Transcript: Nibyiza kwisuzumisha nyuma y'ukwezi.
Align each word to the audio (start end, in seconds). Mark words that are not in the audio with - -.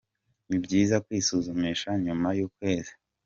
Nibyiza 0.47 0.95
kwisuzumisha 1.05 1.89
nyuma 2.05 2.27
y'ukwezi. 2.37 2.93